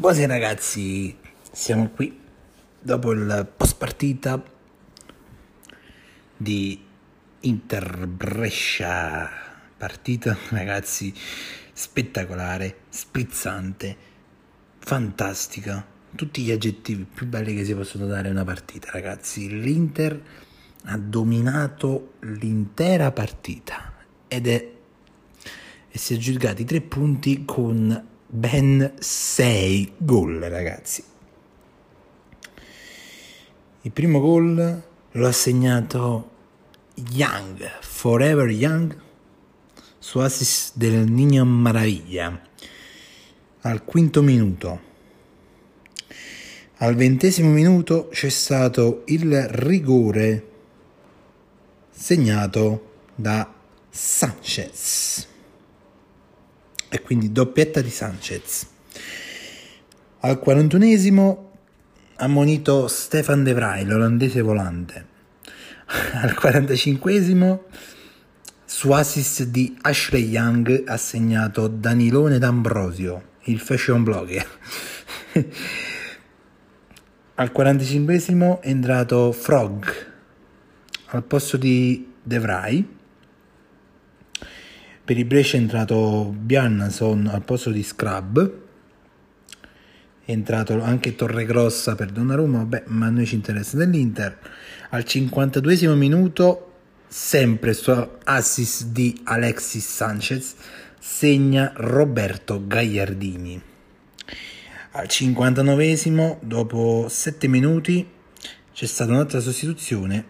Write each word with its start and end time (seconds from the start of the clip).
Buonasera 0.00 0.32
ragazzi, 0.32 1.16
siamo 1.50 1.88
qui 1.88 2.16
dopo 2.78 3.10
il 3.10 3.52
post 3.56 3.76
partita 3.78 4.40
di 6.36 6.80
Inter 7.40 8.06
Brescia. 8.06 9.28
Partita 9.76 10.38
ragazzi 10.50 11.12
spettacolare, 11.72 12.82
sprizzante, 12.88 13.96
fantastica. 14.78 15.84
Tutti 16.14 16.42
gli 16.42 16.52
aggettivi 16.52 17.02
più 17.02 17.26
belli 17.26 17.56
che 17.56 17.64
si 17.64 17.74
possono 17.74 18.06
dare 18.06 18.28
a 18.28 18.30
una 18.30 18.44
partita, 18.44 18.92
ragazzi. 18.92 19.60
L'Inter 19.60 20.22
ha 20.84 20.96
dominato 20.96 22.12
l'intera 22.20 23.10
partita 23.10 23.94
ed 24.28 24.46
è 24.46 24.72
e 25.88 25.98
si 25.98 26.12
è 26.12 26.16
aggiudicati 26.16 26.64
tre 26.64 26.82
punti 26.82 27.44
con 27.44 28.16
ben 28.30 28.94
6 28.98 29.92
gol, 29.96 30.38
ragazzi. 30.38 31.02
Il 33.82 33.90
primo 33.90 34.20
gol 34.20 34.82
lo 35.10 35.26
ha 35.26 35.32
segnato 35.32 36.30
Young, 37.10 37.78
Forever 37.80 38.50
Young, 38.50 38.96
su 39.98 40.18
assist 40.18 40.76
del 40.76 41.10
Nino 41.10 41.44
Maraviglia, 41.44 42.40
al 43.62 43.84
quinto 43.84 44.20
minuto. 44.22 44.86
Al 46.80 46.94
ventesimo 46.94 47.50
minuto 47.50 48.08
c'è 48.08 48.28
stato 48.28 49.02
il 49.06 49.48
rigore 49.48 50.46
segnato 51.90 53.06
da 53.14 53.52
Sanchez 53.88 55.36
e 56.88 57.02
quindi 57.02 57.32
doppietta 57.32 57.80
di 57.80 57.90
Sanchez. 57.90 58.66
Al 60.20 60.40
41esimo 60.44 61.36
ha 62.16 62.26
monito 62.26 62.88
Stefan 62.88 63.44
De 63.44 63.52
Vrij, 63.52 63.84
l'olandese 63.84 64.40
volante. 64.40 65.06
Al 66.14 66.36
45esimo 66.38 67.60
su 68.64 68.90
assist 68.90 69.44
di 69.44 69.76
Ashley 69.80 70.24
Young 70.24 70.84
ha 70.86 70.96
segnato 70.96 71.68
Danilone 71.68 72.38
D'Ambrosio, 72.38 73.22
il 73.44 73.60
fashion 73.60 74.02
blogger. 74.02 74.46
Al 77.34 77.52
45esimo 77.54 78.60
è 78.60 78.68
entrato 78.68 79.30
Frog 79.32 80.06
al 81.10 81.22
posto 81.24 81.56
di 81.56 82.12
De 82.22 82.38
Vrij 82.38 82.84
per 85.08 85.16
il 85.16 85.24
Brescia 85.24 85.56
è 85.56 85.60
entrato 85.60 86.34
Bjarnason 86.36 87.28
al 87.28 87.42
posto 87.42 87.70
di 87.70 87.82
Scrub. 87.82 88.52
È 90.22 90.30
entrato 90.30 90.82
anche 90.82 91.14
Torregrossa 91.14 91.94
per 91.94 92.10
Donnarumma, 92.10 92.58
vabbè, 92.58 92.82
ma 92.88 93.06
a 93.06 93.08
noi 93.08 93.24
ci 93.24 93.34
interessa 93.34 93.78
dell'Inter. 93.78 94.38
Al 94.90 95.04
52 95.04 95.94
minuto, 95.94 96.72
sempre 97.06 97.72
su 97.72 97.90
assist 98.22 98.88
di 98.88 99.18
Alexis 99.24 99.88
Sanchez, 99.88 100.56
segna 100.98 101.72
Roberto 101.76 102.66
Gagliardini. 102.66 103.62
Al 104.90 105.08
59 105.08 106.38
dopo 106.42 107.06
7 107.08 107.48
minuti, 107.48 108.06
c'è 108.74 108.84
stata 108.84 109.12
un'altra 109.12 109.40
sostituzione. 109.40 110.22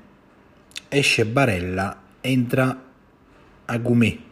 Esce 0.88 1.26
Barella, 1.26 2.00
entra 2.20 2.84
Agumè 3.64 4.26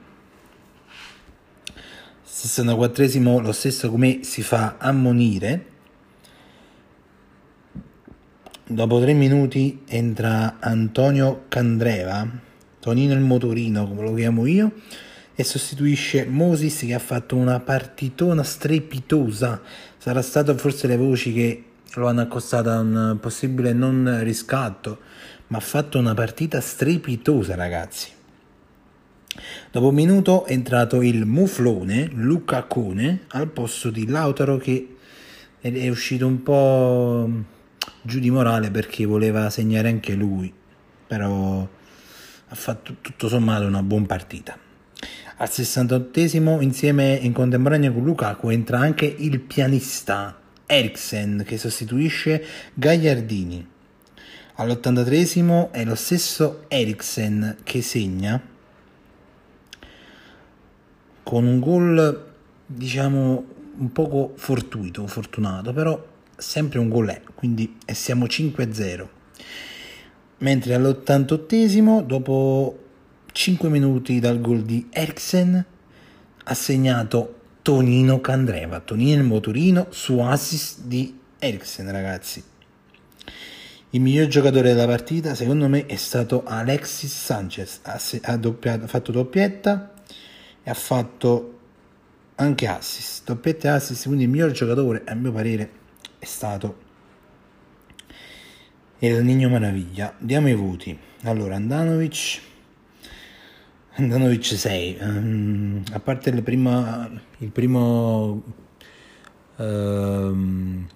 64esimo 2.46 3.42
lo 3.42 3.52
stesso 3.52 3.90
come 3.90 4.20
si 4.22 4.42
fa 4.42 4.76
ammonire. 4.78 5.74
Dopo 8.68 9.00
tre 9.00 9.12
minuti 9.12 9.82
entra 9.86 10.56
Antonio 10.60 11.44
Candreva, 11.48 12.28
Tonino 12.80 13.14
il 13.14 13.20
motorino 13.20 13.86
come 13.86 14.02
lo 14.02 14.14
chiamo 14.14 14.46
io, 14.46 14.72
e 15.34 15.44
sostituisce 15.44 16.24
Moses 16.24 16.78
che 16.80 16.94
ha 16.94 16.98
fatto 16.98 17.36
una 17.36 17.60
partitona 17.60 18.42
strepitosa. 18.42 19.60
Sarà 19.98 20.22
stato 20.22 20.56
forse 20.56 20.86
le 20.86 20.96
voci 20.96 21.32
che 21.32 21.64
lo 21.94 22.08
hanno 22.08 22.22
accostato 22.22 22.70
a 22.70 22.80
un 22.80 23.18
possibile 23.20 23.72
non 23.72 24.20
riscatto, 24.22 24.98
ma 25.48 25.58
ha 25.58 25.60
fatto 25.60 25.98
una 25.98 26.14
partita 26.14 26.60
strepitosa 26.60 27.54
ragazzi. 27.54 28.15
Dopo 29.70 29.88
un 29.88 29.94
minuto 29.94 30.44
è 30.44 30.52
entrato 30.52 31.02
il 31.02 31.24
muflone 31.26 32.08
Luca 32.12 32.64
Cone 32.64 33.24
al 33.28 33.48
posto 33.48 33.90
di 33.90 34.06
Lautaro 34.06 34.56
che 34.56 34.96
è 35.60 35.88
uscito 35.88 36.26
un 36.26 36.42
po' 36.42 37.30
giù 38.02 38.18
di 38.18 38.30
morale 38.30 38.70
perché 38.70 39.04
voleva 39.04 39.50
segnare 39.50 39.88
anche 39.88 40.14
lui, 40.14 40.52
però 41.06 41.68
ha 42.48 42.54
fatto 42.54 42.96
tutto 43.00 43.28
sommato 43.28 43.66
una 43.66 43.82
buona 43.82 44.06
partita. 44.06 44.56
Al 45.38 45.48
68esimo 45.50 46.62
insieme 46.62 47.14
in 47.14 47.32
contemporanea 47.32 47.92
con 47.92 48.04
Lukaku 48.04 48.48
entra 48.48 48.78
anche 48.78 49.04
il 49.04 49.40
pianista 49.40 50.40
Eriksen 50.64 51.42
che 51.44 51.58
sostituisce 51.58 52.42
Gagliardini. 52.72 53.66
All'83esimo 54.58 55.70
è 55.72 55.84
lo 55.84 55.94
stesso 55.94 56.64
Eriksen 56.68 57.58
che 57.62 57.82
segna 57.82 58.40
con 61.26 61.44
un 61.44 61.58
gol 61.58 62.24
diciamo 62.64 63.44
un 63.78 63.90
poco 63.90 64.34
fortuito, 64.36 65.04
fortunato, 65.08 65.72
però 65.72 66.00
sempre 66.36 66.78
un 66.78 66.88
gol 66.88 67.08
è, 67.08 67.20
quindi 67.34 67.78
siamo 67.84 68.26
5-0. 68.26 69.08
Mentre 70.38 70.74
all'88esimo, 70.74 72.02
dopo 72.02 72.78
5 73.32 73.68
minuti 73.68 74.20
dal 74.20 74.40
gol 74.40 74.62
di 74.62 74.86
Eriksen, 74.88 75.64
ha 76.44 76.54
segnato 76.54 77.40
Tonino 77.60 78.20
Candreva, 78.20 78.78
Tonino 78.78 79.20
il 79.20 79.26
motorino 79.26 79.88
su 79.90 80.20
assist 80.20 80.82
di 80.82 81.18
Eriksen, 81.40 81.90
ragazzi. 81.90 82.40
Il 83.90 84.00
miglior 84.00 84.28
giocatore 84.28 84.74
della 84.74 84.86
partita, 84.86 85.34
secondo 85.34 85.66
me, 85.66 85.86
è 85.86 85.96
stato 85.96 86.44
Alexis 86.44 87.12
Sanchez. 87.12 87.80
Ha, 87.82 88.00
ha, 88.22 88.36
doppiato, 88.36 88.84
ha 88.84 88.86
fatto 88.86 89.10
doppietta 89.10 89.90
e 90.66 90.70
ha 90.70 90.74
fatto 90.74 91.58
anche 92.34 92.66
assist, 92.66 93.24
doppietta 93.24 93.74
assist, 93.74 94.06
quindi 94.06 94.24
il 94.24 94.30
miglior 94.30 94.50
giocatore 94.50 95.04
a 95.06 95.14
mio 95.14 95.30
parere 95.30 95.70
è 96.18 96.24
stato 96.24 96.76
il 98.98 99.22
Nino 99.22 99.48
Maraviglia. 99.48 100.12
Diamo 100.18 100.48
i 100.48 100.54
voti. 100.54 100.98
Allora, 101.22 101.54
Andanovic 101.54 102.40
Andanovic 103.94 104.44
6, 104.44 104.96
um, 105.00 105.06
ehm, 105.06 105.82
a 105.92 106.00
parte 106.00 106.30
il 106.30 106.42
primo, 106.42 107.10
il 107.38 107.50
primo 107.50 108.42
um, 109.58 110.86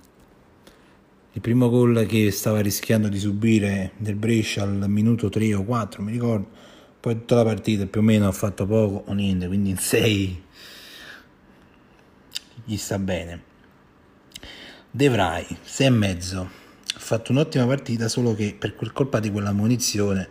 il 1.32 1.40
primo 1.40 1.70
gol 1.70 2.06
che 2.06 2.32
stava 2.32 2.60
rischiando 2.60 3.06
di 3.06 3.20
subire 3.20 3.92
del 3.98 4.16
Brescia 4.16 4.64
al 4.64 4.84
minuto 4.88 5.28
3 5.28 5.54
o 5.54 5.62
4, 5.62 6.02
mi 6.02 6.10
ricordo 6.10 6.48
poi 7.00 7.14
tutta 7.14 7.36
la 7.36 7.44
partita 7.44 7.86
più 7.86 8.00
o 8.00 8.04
meno 8.04 8.28
ha 8.28 8.32
fatto 8.32 8.66
poco 8.66 9.04
o 9.06 9.12
niente, 9.14 9.46
quindi 9.46 9.70
in 9.70 9.78
6 9.78 10.42
gli 12.64 12.76
sta 12.76 12.98
bene. 12.98 13.42
De 14.90 15.08
Vrij, 15.08 15.46
6 15.62 15.86
e 15.86 15.90
mezzo, 15.90 16.40
ha 16.40 16.98
fatto 16.98 17.32
un'ottima 17.32 17.66
partita, 17.66 18.06
solo 18.08 18.34
che 18.34 18.54
per 18.58 18.74
colpa 18.92 19.18
di 19.18 19.30
quella 19.30 19.52
munizione 19.52 20.28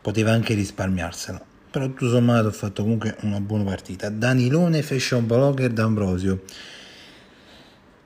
poteva 0.00 0.30
anche 0.30 0.54
risparmiarsela. 0.54 1.44
Però 1.70 1.86
tutto 1.86 2.08
sommato 2.08 2.46
ha 2.46 2.52
fatto 2.52 2.82
comunque 2.82 3.16
una 3.22 3.40
buona 3.40 3.64
partita. 3.64 4.08
Danilone 4.08 4.82
Fashion 4.82 5.26
Blogger 5.26 5.72
D'Ambrosio, 5.72 6.42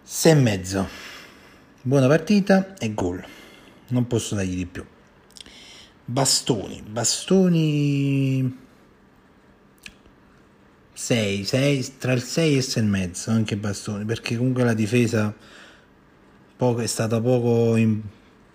6 0.03 0.33
e 0.33 0.35
mezzo, 0.35 0.89
buona 1.83 2.07
partita 2.07 2.75
e 2.79 2.95
gol. 2.95 3.23
Non 3.89 4.07
posso 4.07 4.35
dargli 4.35 4.57
di 4.57 4.67
più. 4.67 4.83
Bastoni, 6.11 6.81
bastoni 6.81 8.57
6, 10.95 11.45
6 11.45 11.97
tra 11.99 12.13
il 12.13 12.23
6 12.23 12.55
e 12.55 12.57
il 12.57 12.63
6 12.63 12.83
e 12.83 12.87
mezzo 12.87 13.31
anche 13.31 13.59
bastoni 13.59 14.07
perché 14.07 14.39
comunque 14.39 14.65
la 14.65 14.73
difesa 14.73 15.35
poco, 16.57 16.81
è 16.81 16.87
stata 16.87 17.21
poco, 17.21 17.77
in, 17.77 18.01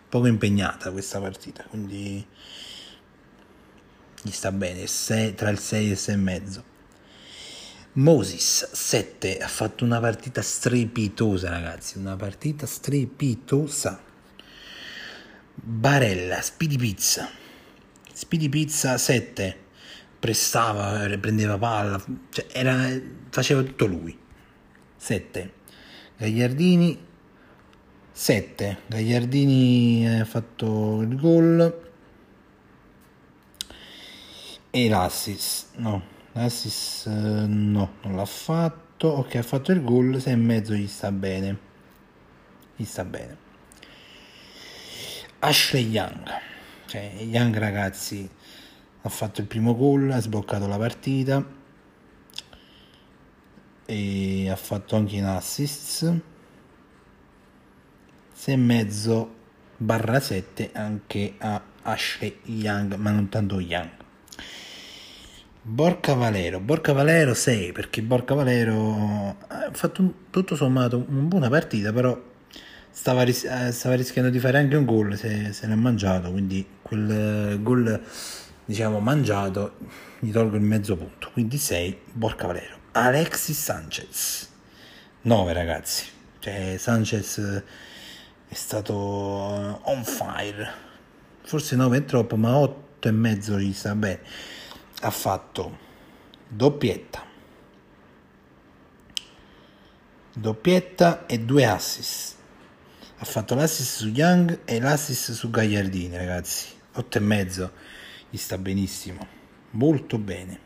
poco 0.09 0.25
impegnata 0.25 0.89
questa 0.91 1.19
partita 1.19 1.63
quindi 1.65 2.25
gli 4.23 4.31
sta 4.31 4.51
bene 4.51 4.87
6, 4.87 5.35
tra 5.35 5.51
il 5.51 5.59
6 5.59 5.87
e 5.87 5.91
il 5.91 5.97
6 5.97 6.13
e 6.15 6.17
mezzo. 6.17 6.63
Moses 7.93 8.71
7 8.71 9.37
ha 9.37 9.47
fatto 9.47 9.83
una 9.83 9.99
partita 9.99 10.41
strepitosa 10.41 11.51
ragazzi 11.51 11.99
una 11.99 12.15
partita 12.15 12.65
strepitosa. 12.65 14.01
Barella 15.53 16.41
Speedy 16.41 16.77
Pizza 16.77 17.41
Speedy 18.13 18.47
Pizza 18.47 18.97
7 18.97 19.57
prestava, 20.19 21.05
prendeva 21.17 21.57
palla, 21.57 22.01
cioè 22.29 22.45
era, 22.51 22.87
faceva 23.29 23.63
tutto 23.63 23.87
lui. 23.87 24.17
7. 24.95 25.53
Gagliardini 26.15 26.97
7. 28.11 28.77
Gagliardini 28.85 30.19
ha 30.19 30.25
fatto 30.25 31.01
il 31.01 31.19
gol 31.19 31.81
e 34.69 34.89
l'assist. 34.89 35.75
No, 35.77 36.01
l'assist 36.33 37.07
eh, 37.07 37.09
no, 37.09 37.95
non 38.03 38.15
l'ha 38.15 38.25
fatto. 38.25 39.07
Ok, 39.07 39.35
ha 39.35 39.43
fatto 39.43 39.71
il 39.71 39.83
gol, 39.83 40.21
6 40.21 40.31
e 40.31 40.35
mezzo 40.35 40.73
gli 40.75 40.87
sta 40.87 41.11
bene. 41.11 41.57
Gli 42.75 42.85
sta 42.85 43.03
bene. 43.03 43.37
Ashley 45.39 45.89
Young. 45.89 46.51
Cioè, 46.93 47.23
Young 47.23 47.57
ragazzi 47.57 48.29
ha 49.01 49.09
fatto 49.09 49.41
il 49.41 49.47
primo 49.47 49.75
gol, 49.75 50.11
ha 50.11 50.21
sbloccato 50.21 50.67
la 50.67 50.77
partita 50.77 51.43
e 53.83 54.47
ha 54.47 54.55
fatto 54.55 54.95
anche 54.95 55.15
in 55.15 55.23
assist 55.23 56.21
6 58.31 58.53
e 58.53 58.57
mezzo 58.57 59.33
barra 59.75 60.19
7 60.19 60.69
anche 60.71 61.33
a 61.39 61.59
Ashley 61.81 62.39
Young 62.43 62.93
ma 62.93 63.09
non 63.09 63.27
tanto 63.27 63.59
Young. 63.59 63.89
Borca 65.63 66.13
Valero 66.13 66.59
Borca 66.59 66.93
Valero 66.93 67.33
6 67.33 67.71
perché 67.71 68.03
Borca 68.03 68.35
Valero 68.35 69.37
ha 69.47 69.71
fatto 69.71 70.13
tutto 70.29 70.55
sommato 70.55 71.03
una 71.07 71.21
buona 71.21 71.49
partita 71.49 71.91
però 71.91 72.32
stava, 72.93 73.23
ris- 73.23 73.43
eh, 73.43 73.71
stava 73.71 73.95
rischiando 73.95 74.29
di 74.29 74.39
fare 74.39 74.59
anche 74.59 74.75
un 74.75 74.85
gol 74.85 75.17
se, 75.17 75.51
se 75.51 75.67
l'ha 75.67 75.75
mangiato 75.75 76.31
quindi 76.31 76.65
quel 76.81 77.61
gol 77.61 78.01
diciamo 78.65 78.99
mangiato 78.99 79.75
gli 80.19 80.31
tolgo 80.31 80.55
il 80.55 80.61
mezzo 80.61 80.95
punto. 80.95 81.29
Quindi 81.33 81.57
6 81.57 81.99
Borca 82.13 82.47
Valero. 82.47 82.77
Alexis 82.93 83.61
Sanchez. 83.61 84.49
9 85.21 85.53
ragazzi. 85.53 86.05
Cioè 86.39 86.75
Sanchez 86.77 87.63
è 88.47 88.53
stato 88.53 88.93
on 88.93 90.03
fire. 90.03 90.71
Forse 91.41 91.75
9 91.75 91.97
è 91.97 92.05
troppo 92.05 92.37
ma 92.37 92.55
8 92.55 93.07
e 93.07 93.11
mezzo 93.11 93.59
gli 93.59 93.73
sta 93.73 93.97
ha 95.01 95.09
fatto 95.09 95.77
doppietta. 96.47 97.31
Doppietta 100.35 101.25
e 101.25 101.39
due 101.39 101.65
assist 101.65 102.32
ha 103.23 103.25
fatto 103.25 103.55
l'assist 103.55 103.99
su 103.99 104.09
Young 104.09 104.59
e 104.65 104.81
l'assist 104.81 105.31
su 105.31 105.49
Gagliardini 105.49 106.17
ragazzi. 106.17 106.67
8 106.95 107.17
e 107.17 107.21
mezzo 107.21 107.71
gli 108.29 108.35
sta 108.35 108.57
benissimo. 108.57 109.25
Molto 109.71 110.17
bene. 110.17 110.59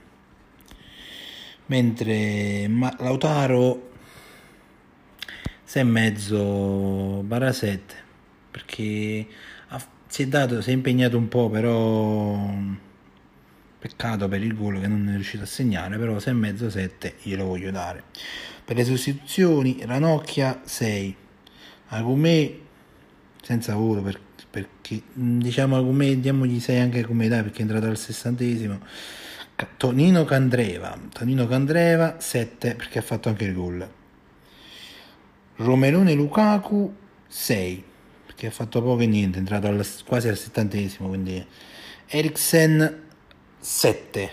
Mentre 1.68 2.68
Lautaro 2.98 3.92
6 5.66 5.82
e 5.82 5.86
mezzo 5.86 7.22
barra 7.24 7.52
7 7.54 7.96
perché 8.50 9.28
ha, 9.68 9.88
si 10.08 10.24
è 10.24 10.28
dato 10.28 10.62
si 10.62 10.72
è 10.72 10.74
impegnato 10.74 11.16
un 11.16 11.28
po' 11.28 11.50
però 11.52 12.54
peccato 13.78 14.28
per 14.28 14.42
il 14.42 14.56
gol 14.56 14.80
che 14.80 14.88
non 14.88 15.08
è 15.10 15.14
riuscito 15.14 15.44
a 15.44 15.48
segnare 15.48 16.00
però 16.00 16.18
6 16.18 16.34
e 16.34 16.36
mezzo 16.36 16.70
7 16.72 17.18
glielo 17.22 17.46
voglio 17.46 17.70
dare. 17.70 18.04
Per 18.66 18.76
le 18.76 18.84
sostituzioni 18.84 19.78
Ranocchia 19.86 20.62
6 20.64 21.26
Agumè 21.90 22.60
senza 23.42 23.76
voto 23.76 24.02
per, 24.02 24.20
perché 24.50 25.02
diciamo 25.14 25.78
Agumè 25.78 26.18
diamogli 26.18 26.60
6 26.60 26.80
anche 26.80 27.04
come 27.04 27.28
dai 27.28 27.44
perché 27.44 27.60
è 27.60 27.62
entrato 27.62 27.88
al 27.88 27.98
sessantesimo. 27.98 28.80
Tonino 29.78 30.24
Candreva 30.24 31.00
Tonino 31.12 31.48
Candreva 31.48 32.20
7 32.20 32.76
perché 32.76 33.00
ha 33.00 33.02
fatto 33.02 33.30
anche 33.30 33.46
il 33.46 33.54
gol. 33.54 33.90
Romelone 35.56 36.14
Lukaku 36.14 36.94
6 37.28 37.84
perché 38.26 38.48
ha 38.48 38.52
fatto 38.52 38.84
poco 38.84 39.02
e 39.02 39.08
niente, 39.08 39.38
è 39.38 39.40
entrato 39.40 39.68
al, 39.68 39.84
quasi 40.06 40.28
al 40.28 40.38
settantesimo, 40.38 41.08
quindi 41.08 41.44
Eriksen 42.06 43.06
7. 43.60 44.30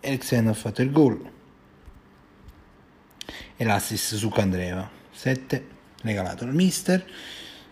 Eriksen 0.00 0.48
ha 0.48 0.52
fatto 0.52 0.82
il 0.82 0.90
gol. 0.90 1.30
E 3.56 3.64
l'assist 3.64 4.16
su 4.16 4.28
Candreva 4.28 4.88
7 5.10 5.78
regalato 6.02 6.44
al 6.44 6.54
mister 6.54 7.04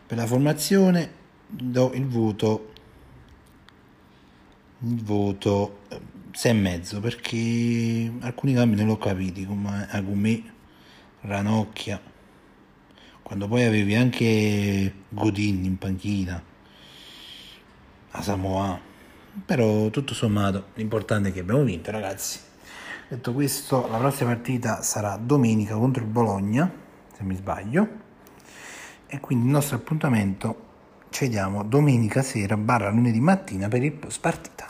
per 0.06 0.16
la 0.16 0.26
formazione 0.26 1.10
do 1.46 1.92
il 1.94 2.06
voto 2.06 2.72
il 4.80 5.02
voto 5.02 5.80
6 6.32 6.50
e 6.50 6.54
mezzo 6.54 7.00
perché 7.00 8.12
alcuni 8.20 8.54
cambi 8.54 8.76
non 8.76 8.86
l'ho 8.86 8.98
capiti 8.98 9.44
come 9.44 9.86
Agumè 9.90 10.42
Ranocchia 11.22 12.00
quando 13.28 13.46
poi 13.46 13.64
avevi 13.64 13.94
anche 13.94 14.90
Godin 15.10 15.62
in 15.62 15.76
panchina, 15.76 16.42
a 18.12 18.22
Samoa. 18.22 18.80
Però 19.44 19.90
tutto 19.90 20.14
sommato 20.14 20.68
l'importante 20.76 21.28
è 21.28 21.32
che 21.34 21.40
abbiamo 21.40 21.62
vinto 21.62 21.90
ragazzi. 21.90 22.38
Detto 23.06 23.34
questo, 23.34 23.86
la 23.90 23.98
prossima 23.98 24.30
partita 24.30 24.80
sarà 24.80 25.18
domenica 25.18 25.74
contro 25.74 26.02
il 26.02 26.08
Bologna, 26.08 26.72
se 27.14 27.22
mi 27.22 27.34
sbaglio. 27.34 27.88
E 29.08 29.20
quindi 29.20 29.46
il 29.46 29.50
nostro 29.50 29.76
appuntamento 29.76 30.66
ci 31.08 31.24
vediamo 31.24 31.64
domenica 31.64 32.22
sera 32.22 32.58
barra 32.58 32.90
lunedì 32.90 33.20
mattina 33.20 33.66
per 33.68 33.82
il 33.82 33.92
post 33.92 34.20
partita. 34.20 34.66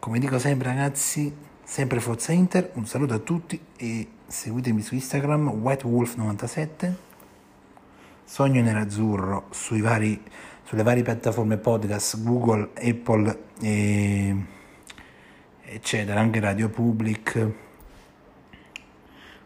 Come 0.00 0.18
dico 0.18 0.38
sempre 0.40 0.68
ragazzi, 0.68 1.32
sempre 1.62 2.00
Forza 2.00 2.32
Inter, 2.32 2.72
un 2.74 2.86
saluto 2.86 3.14
a 3.14 3.18
tutti 3.18 3.60
e 3.76 4.08
seguitemi 4.26 4.82
su 4.82 4.94
Instagram 4.94 5.48
whitewolf97 5.62 6.94
Sogno 8.24 8.60
nell'azzurro 8.60 9.46
sui 9.50 9.80
vari, 9.80 10.20
sulle 10.64 10.82
varie 10.82 11.02
piattaforme 11.02 11.56
podcast, 11.56 12.22
Google, 12.22 12.70
Apple, 12.74 13.44
e, 13.62 14.36
eccetera, 15.62 16.20
anche 16.20 16.38
Radio 16.38 16.68
Public. 16.68 17.50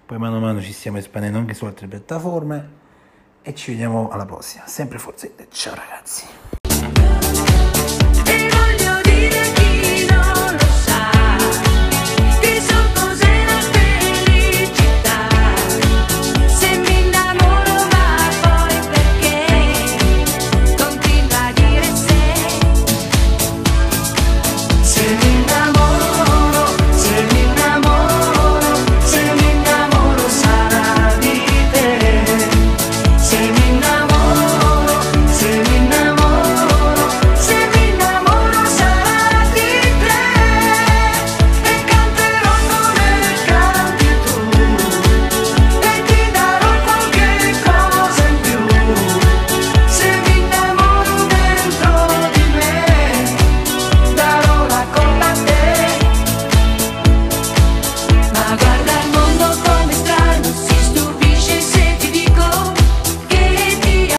Poi 0.05 0.19
mano 0.19 0.39
a 0.39 0.41
mano 0.41 0.61
ci 0.61 0.73
stiamo 0.73 0.99
espandendo 0.99 1.39
anche 1.39 1.55
su 1.55 1.65
altre 1.65 1.87
piattaforme 1.87 2.81
e 3.43 3.55
ci 3.55 3.73
vediamo 3.73 4.09
alla 4.11 4.25
prossima. 4.25 4.67
Sempre 4.67 4.99
Forza 4.99 5.29
Ciao 5.51 5.75
ragazzi. 5.75 6.62